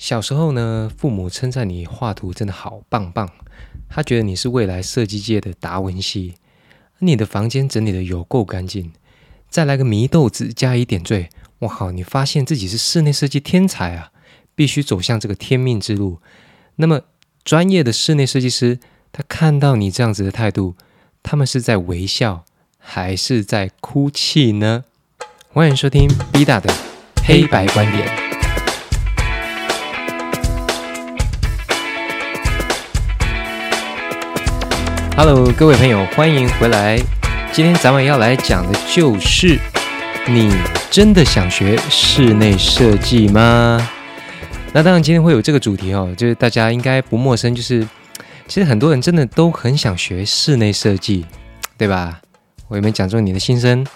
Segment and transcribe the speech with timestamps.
[0.00, 3.28] 小时候呢，父母称赞你画图真的好棒棒，
[3.86, 6.36] 他觉得你是未来设计界的达文西。
[7.00, 8.92] 你的房间整理的有够干净，
[9.50, 11.28] 再来个迷豆子加以点缀，
[11.58, 11.92] 我靠！
[11.92, 14.10] 你发现自己是室内设计天才啊，
[14.54, 16.18] 必须走向这个天命之路。
[16.76, 17.02] 那么，
[17.44, 18.78] 专业的室内设计师，
[19.12, 20.76] 他看到你这样子的态度，
[21.22, 22.46] 他们是在微笑
[22.78, 24.84] 还是在哭泣呢？
[25.52, 26.74] 欢迎收听 B 大的
[27.22, 28.29] 黑白观点。
[35.16, 36.98] Hello，各位朋友，欢迎回来。
[37.52, 39.58] 今天咱们要来讲的就是：
[40.26, 40.54] 你
[40.90, 43.90] 真的想学室内设计吗？
[44.72, 47.86] 那当然，今天会有这个主题哦，就是大家应该不陌生，就是
[48.46, 51.26] 其实很多人真的都很想学室内设计，
[51.76, 52.20] 对吧？
[52.68, 53.86] 我有没有讲中你的心声？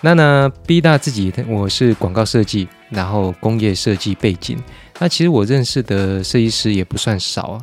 [0.00, 4.60] 那呢，B 大自己我是广告设计，然后工业设计背景。
[4.98, 7.62] 那其实我认识的设计师也不算少啊。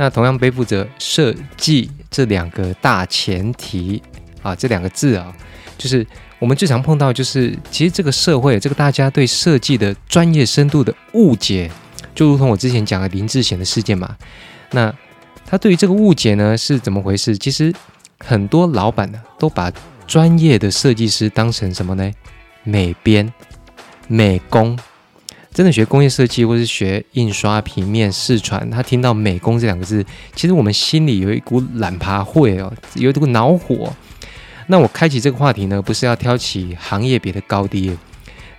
[0.00, 4.02] 那同样背负着设计这两个大前提
[4.42, 5.30] 啊，这两个字啊，
[5.76, 6.06] 就是
[6.38, 11.70] 我们最常碰到，就是其实这个社会，这个大家对设计的专业深度的误解，
[12.14, 14.16] 就如同我之前讲的林志贤的事件嘛。
[14.70, 14.90] 那
[15.44, 17.36] 他对于这个误解呢是怎么回事？
[17.36, 17.70] 其实
[18.24, 19.70] 很多老板呢都把
[20.06, 22.10] 专业的设计师当成什么呢？
[22.64, 23.30] 美编、
[24.08, 24.78] 美工。
[25.52, 33.92] 真的学工业设计，或是学印刷、平面、视传，他听到美工这两个字，其实我们心里有一股懒爬会哦，有一股恼火。
[34.68, 37.96] 那我开启这个话题呢，不是要挑起行业别的高低，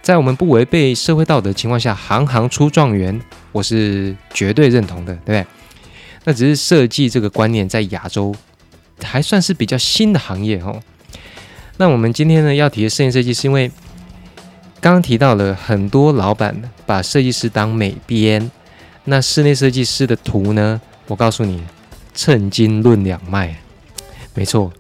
[0.02, 3.18] 在我们不违背社会道德情况下，行行出状元，
[3.54, 5.46] 我是绝对认同的，对不对？
[6.26, 8.36] 那只是设计这个观念在亚洲
[9.02, 10.82] 还算是比较新的行业哦。
[11.78, 13.72] 那我们今天呢要提的摄影设计，是因为。
[14.82, 18.50] 刚刚提到了很多老板把设计师当美编，
[19.04, 20.82] 那室内设计师的图呢？
[21.06, 21.62] 我告诉你，
[22.16, 23.56] 称斤论两卖。
[24.34, 24.74] 没错，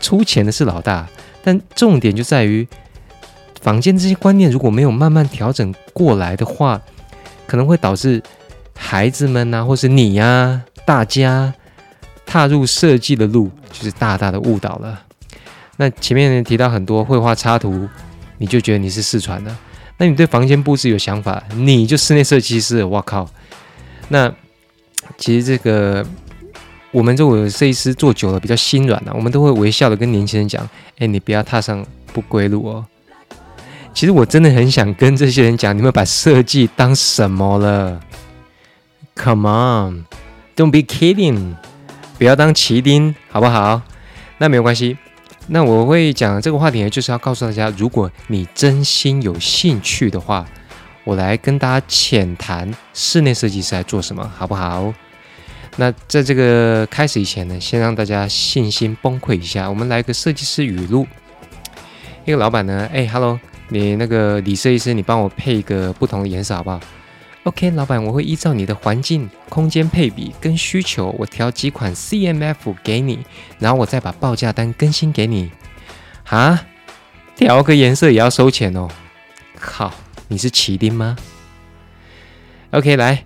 [0.00, 1.08] 出钱的是老大，
[1.44, 2.66] 但重点就在于
[3.60, 6.82] 坊间这些观念如果没有慢慢调整过来的话，
[7.46, 8.20] 可能会导致
[8.76, 11.54] 孩子们呐，或是你呀，大家
[12.26, 15.02] 踏入设计的路就是大大的误导了。
[15.76, 17.88] 那前面提到很多绘画插图。
[18.38, 19.56] 你就觉得你是四川的，
[19.98, 22.82] 那你对房间布置有想法，你就室内设计师。
[22.82, 23.28] 我靠，
[24.08, 24.32] 那
[25.16, 26.04] 其实这个
[26.90, 30.68] 我们这个设计师做久了比较心软啊，我们都会微笑的跟年轻人讲
[30.98, 32.84] ：“哎，你不要踏上不归路哦。”
[33.94, 38.00] 其实我真的很想跟这些人讲，你们把设计当什么了
[39.14, 41.54] ？Come on，don't be kidding，
[42.18, 43.82] 不要当奇丁，好不好？
[44.38, 44.98] 那没有关系。
[45.46, 50.46] 那我会讲这个话题呢，就是要告诉大家，如果你真心有兴趣的话，
[51.04, 54.92] 我来跟大家浅谈室内设计师在做什么，好不好？
[55.76, 59.68] 那在这个开始以前呢，先让大家信心崩溃一下。
[59.68, 61.06] 我们来个设计师语录。
[62.24, 63.38] 一个老板呢，哎，Hello，
[63.68, 66.80] 你那个李设计师，你帮我配一个不同的颜色好不好
[67.44, 73.20] ？OK，老板，我会依照你的环境、空间配比跟需求，我调几款 CMF 给你。
[73.58, 75.50] 然后我再把报价单更新给你，
[76.26, 76.66] 啊，
[77.36, 78.88] 调个颜色也要收钱哦！
[79.60, 79.92] 靠，
[80.28, 81.16] 你是奇丁吗
[82.70, 83.24] ？OK，来，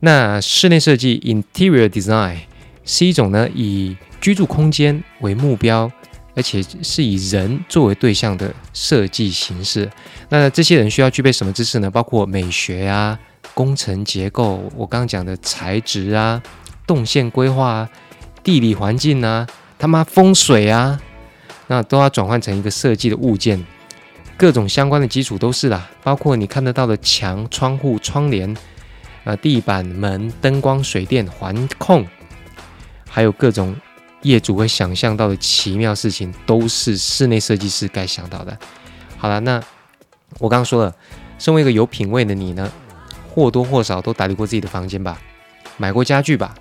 [0.00, 2.38] 那室内设计 （Interior Design）
[2.84, 5.90] 是一种呢以居住空间为目标，
[6.34, 9.90] 而且是以人作为对象的设计形式。
[10.30, 11.90] 那这些人需要具备什么知识呢？
[11.90, 13.18] 包括美学啊、
[13.52, 16.42] 工程结构，我刚刚讲的材质啊、
[16.86, 17.90] 动线规划啊。
[18.42, 19.46] 地理环境啊，
[19.78, 21.00] 他妈风水啊，
[21.68, 23.64] 那都要转换成一个设计的物件，
[24.36, 28.54] 各种相关的基础都是啦，包括你看得到的墙、窗户、窗帘
[29.24, 32.06] 啊、地板、门、灯光、水电、环控，
[33.08, 33.74] 还有各种
[34.20, 38.54] 业主会想象到的奇妙事情，都是室内设计师该想到的。
[39.16, 39.58] 好了，那
[40.38, 40.94] 我刚刚说了，
[41.38, 42.70] 身为一个有品位的你呢，
[43.34, 45.20] 或多或少都打理过自己的房间吧，
[45.76, 46.54] 买过家具吧。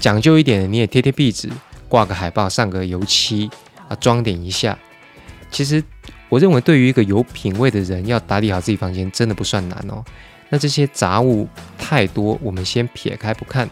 [0.00, 1.50] 讲究一点的，你也贴贴壁纸，
[1.90, 3.50] 挂个海报，上个油漆
[3.86, 4.78] 啊，装点一下。
[5.50, 5.84] 其实，
[6.30, 10.02] 我认为对于一个有品味的人，要打理好自己房间，真的不算难哦。
[10.48, 11.46] 那这些杂物
[11.76, 13.68] 太多，我们先撇开不看。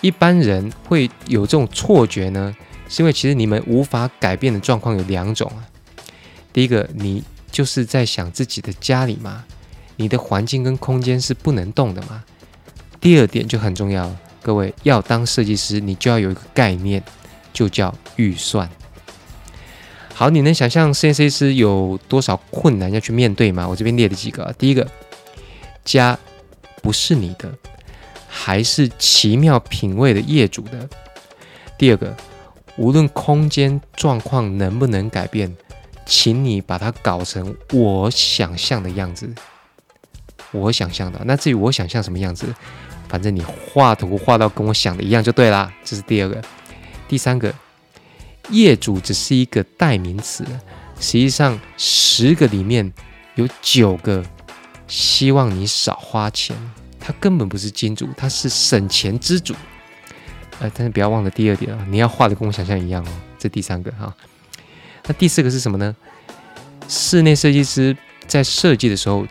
[0.00, 2.56] 一般人会有这种错觉呢，
[2.88, 5.60] 是因为其实你们无法改变的状况有两种啊。
[6.52, 9.44] 第一个，你就是在想自己的家里嘛，
[10.02, 12.24] 你的环境跟空间是不能动的嘛。
[13.00, 14.20] 第二点就很重要了。
[14.42, 17.00] 各位要当设计师，你就要有一个概念，
[17.52, 18.68] 就叫预算。
[20.12, 23.68] 好，你能想象设计师有多少困难要去面对吗？
[23.68, 24.52] 我这边列了几个。
[24.58, 24.84] 第一个，
[25.84, 26.18] 家
[26.82, 27.48] 不是你的，
[28.26, 30.88] 还是奇妙品味的业主的？
[31.78, 32.16] 第二个，
[32.76, 35.56] 无论空间状况能不能改变，
[36.04, 39.32] 请你把它搞成我想象的样子。
[40.52, 42.46] 我想象的，那至于我想象什么样子，
[43.08, 45.72] 反正你画图画到跟我想的一样就对啦。
[45.84, 46.42] 这是第二个，
[47.08, 47.52] 第三个，
[48.50, 50.44] 业主只是一个代名词，
[51.00, 52.92] 实际上十个里面
[53.34, 54.22] 有九个
[54.86, 56.56] 希望你少花钱，
[57.00, 59.54] 他根本不是金主，他是省钱之主。
[60.60, 63.08] 呃，但是不要忘了第二点啊，你要画的跟我想象一样哦。
[63.38, 64.14] 这第三个哈，
[65.06, 65.96] 那第四个是什么呢？
[66.88, 67.96] 室内设计师
[68.26, 69.26] 在设计的时候。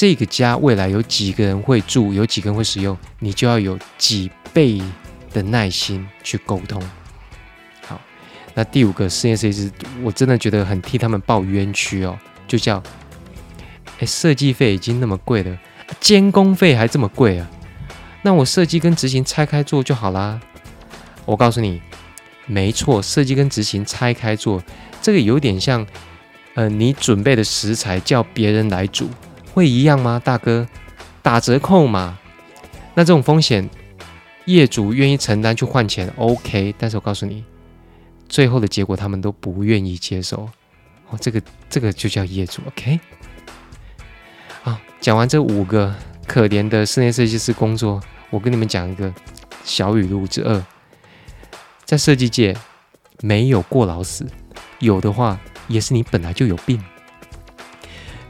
[0.00, 4.80] 这个家未来有几个人会住，有几个人会使用，你就要有几倍
[5.30, 6.82] 的耐心去沟通。
[7.82, 8.00] 好，
[8.54, 9.70] 那第五个室内设计师，
[10.02, 12.18] 我真的觉得很替他们抱冤屈哦，
[12.48, 12.82] 就叫，
[13.98, 15.58] 哎，设计费已经那么贵了，
[16.00, 17.50] 监工费还这么贵啊，
[18.22, 20.40] 那我设计跟执行拆开做就好啦。
[21.26, 21.82] 我告诉你，
[22.46, 24.62] 没错，设计跟执行拆开做，
[25.02, 25.86] 这个有点像，
[26.54, 29.10] 呃，你准备的食材叫别人来煮。
[29.52, 30.66] 会一样吗，大哥？
[31.22, 32.18] 打折扣嘛？
[32.94, 33.68] 那这种风险，
[34.46, 36.74] 业主愿意承担去换钱，OK。
[36.78, 37.44] 但是我告诉你，
[38.28, 40.48] 最后的结果他们都不愿意接受。
[41.10, 42.98] 哦，这个这个就叫业主，OK。
[44.62, 45.94] 好，讲完这五个
[46.26, 48.00] 可怜的室内设计师工作，
[48.30, 49.12] 我跟你们讲一个
[49.62, 50.64] 小语录之二：
[51.84, 52.56] 在设计界
[53.20, 54.26] 没有过劳死，
[54.78, 55.38] 有的话
[55.68, 56.82] 也是你本来就有病。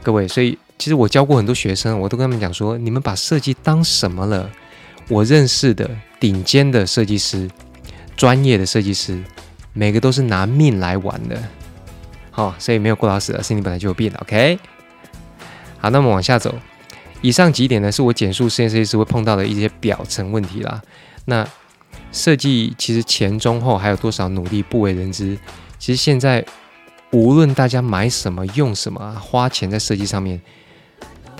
[0.03, 0.57] 各位，所以。
[0.81, 4.49] 其实我教过很多学生，我都跟他们讲说：你们把设计当什么了？
[5.09, 5.87] 我认识的
[6.19, 7.47] 顶尖的设计师、
[8.17, 9.23] 专业的设计师，
[9.73, 11.39] 每个都是拿命来玩的。
[12.31, 14.11] 好，所以没有过劳死了，是你本来就有病。
[14.21, 14.57] OK。
[15.77, 16.55] 好，那么往下走，
[17.21, 20.81] 以上几点呢，是我简述室内设计师会碰到的一些表层问题啦。
[21.25, 21.47] 那
[22.11, 25.37] 设计其实前中后还有多少努力不为人知。
[25.77, 26.43] 其实现在
[27.11, 30.41] 无论大家买什么、用什么、花钱在设计上面。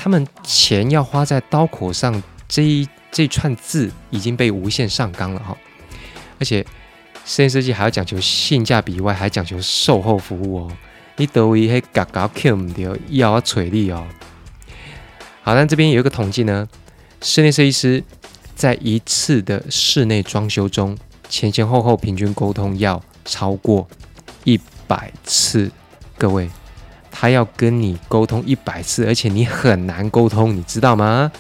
[0.04, 5.56] 他们钱要花在刀口上，这一这串字已经被无限上纲了哈。
[6.40, 6.66] 而且，
[7.24, 10.72] 室内设计还要讲求性价比以外，还讲求售后服务哦。
[11.18, 14.08] 你得意嘿嘎嘎 Q 唔掉，要锤力哦。
[15.44, 16.68] 好，那这边有一个统计呢，
[17.22, 18.04] 室内设计师
[18.56, 20.98] 在一次的室内装修中，
[21.30, 23.88] 前前后后平均沟通要超过
[24.46, 25.70] 一百次，
[26.18, 26.50] 各位。
[27.12, 31.32] 他要跟你沟通一百次，而且你很难沟通，你知道吗？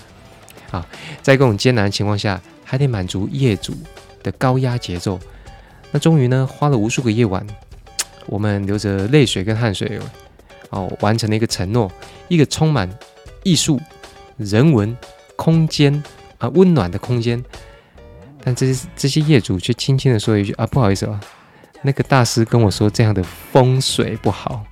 [0.69, 0.85] 啊，
[1.21, 3.73] 在这种艰难的情况下，还得满足业主
[4.21, 5.19] 的高压节奏。
[5.91, 7.45] 那终于呢，花了无数个夜晚，
[8.27, 9.99] 我们流着泪水跟汗水，
[10.69, 11.91] 哦，完成了一个承诺，
[12.27, 12.89] 一个充满
[13.43, 13.79] 艺术、
[14.37, 14.95] 人文、
[15.35, 16.01] 空间
[16.37, 17.43] 啊温暖的空间。
[18.43, 21.19] 但这些这些业主却轻轻的说一句啊，不好意思啊，
[21.81, 23.21] 那个大师跟我说这样的
[23.51, 24.65] 风水不好。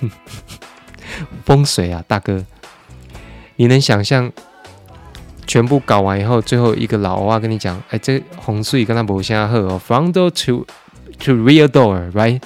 [1.44, 2.44] 风水啊，大哥，
[3.56, 4.30] 你能想象
[5.46, 10.66] 全部搞完以后，最后一个老外跟你讲：“哎，这红水跟他不相合哦，front door to
[11.18, 12.40] to rear door，right？”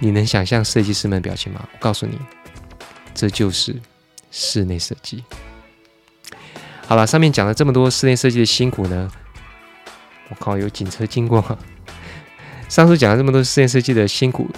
[0.00, 1.66] 你能想象设计师们的表情吗？
[1.72, 2.18] 我告诉你，
[3.14, 3.80] 这就是
[4.30, 5.24] 室内设计。
[6.86, 9.10] 好了，上面讲了这么多室内设计的辛苦呢，
[10.28, 11.42] 我靠，有警车经过。
[12.68, 14.50] 上次讲了这么多室内设计的辛苦。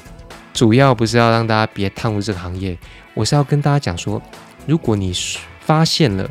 [0.57, 2.79] 主要不是要让大家别踏入这个行业，
[3.13, 4.23] 我是要跟大家讲说，
[4.65, 5.13] 如果你
[5.61, 6.27] 发现了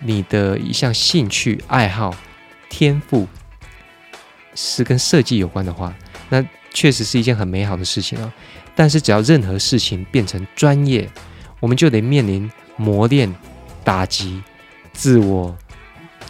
[0.00, 2.12] 你的一项兴趣爱好、
[2.68, 3.28] 天赋
[4.56, 5.94] 是跟设计有关的话，
[6.28, 6.44] 那
[6.74, 8.32] 确实是一件很美好的事情啊。
[8.74, 11.08] 但是只要任何事情变成专业，
[11.60, 13.32] 我们就得面临磨练、
[13.84, 14.42] 打击、
[14.92, 15.56] 自我、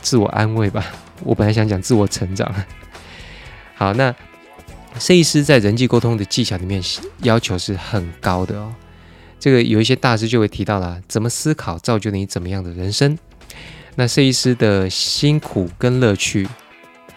[0.03, 0.85] 自我安慰吧。
[1.25, 2.55] 我本来想讲自我成长。
[3.75, 4.15] 好，那。
[4.99, 6.83] 设计师在人际沟通的技巧里面
[7.23, 8.75] 要求是很高的哦。
[9.39, 13.17] 这个有一些大师就会提到了，怎么思考造就你怎么样的人生。
[13.97, 16.47] 那设计师的辛苦跟乐趣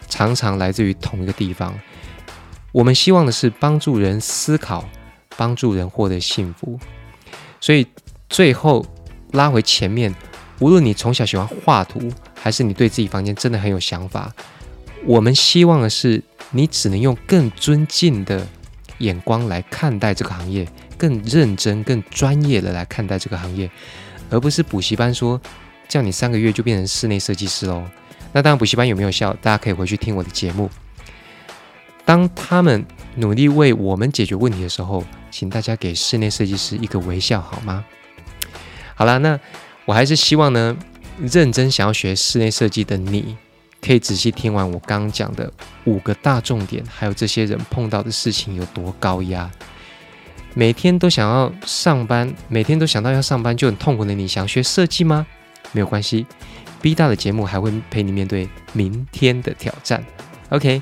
[0.07, 1.77] 常常来自于同一个地方。
[2.71, 4.83] 我们希望的是帮助人思考，
[5.35, 6.79] 帮助人获得幸福。
[7.59, 7.85] 所以
[8.29, 8.85] 最后
[9.31, 10.13] 拉回前面，
[10.59, 14.33] 无论你从小喜欢画图，还是你对自己房间真的很有想法，
[15.05, 16.23] 我们希望的是。
[16.55, 18.47] 你只能用更尊敬的
[18.99, 20.67] 眼光来看待这个行业，
[20.99, 23.67] 更认真、更专业的来看待这个行业，
[24.29, 25.41] 而不是补习班说
[25.87, 27.83] 叫你三个月就变成室内设计师喽。
[28.33, 29.33] 那当然，补习班有没有效？
[29.41, 30.69] 大家可以回去听我的节目。
[32.05, 37.83] 当他们努力为我们解决问题的时候，请大家给室内设计师一个微笑好吗？
[38.93, 39.39] 好了，那
[39.85, 40.77] 我还是希望呢，
[41.19, 43.35] 认真想要学室内设计的你，
[43.85, 45.51] 可以仔细听完我刚讲的
[45.83, 49.51] 五个大重点，还有这些人碰到的事情有多高压。
[50.55, 55.25] 每天都想要上班，每天都想到要上班就很痛苦的你，想学设计吗？
[55.71, 56.25] 没有关系
[56.81, 60.05] ，B 大的节目还会陪你面对明天的挑战。
[60.49, 60.81] OK，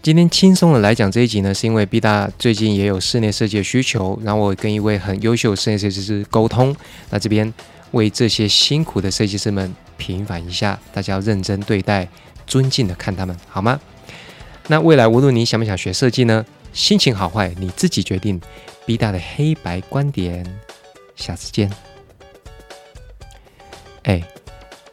[0.00, 6.74] 今天轻松的来讲这一集呢，是因为 B 大最近也有室内设计的需求，然后我跟一位很优秀的室内设计师沟通，
[7.10, 7.52] 那这边
[7.90, 12.08] 为这些辛苦的设计师们平反一下，大家要认真对待，
[12.46, 13.78] 尊敬的看他们，好吗？
[14.68, 16.46] 那未来无论你想不想学设计呢？
[16.72, 18.40] 心情好坏你自己决定。
[18.86, 20.58] B 大的黑白观点，
[21.16, 21.70] 下次见。
[24.04, 24.22] 哎，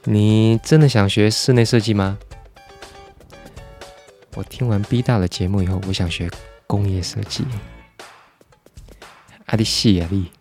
[0.04, 2.18] 你真的想学室内设计吗？
[4.34, 6.30] 我听完 B 大的节目以后，我想学
[6.68, 7.46] 工业设计。
[9.46, 10.32] 阿里西亚利。